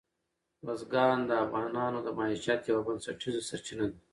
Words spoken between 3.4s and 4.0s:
سرچینه ده.